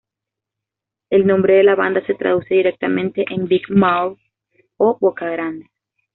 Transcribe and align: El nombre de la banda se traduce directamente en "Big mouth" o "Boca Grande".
El 1.11 1.27
nombre 1.27 1.53
de 1.57 1.63
la 1.63 1.75
banda 1.75 2.03
se 2.07 2.15
traduce 2.15 2.55
directamente 2.55 3.23
en 3.29 3.47
"Big 3.47 3.69
mouth" 3.69 4.17
o 4.77 4.97
"Boca 4.97 5.29
Grande". 5.29 5.67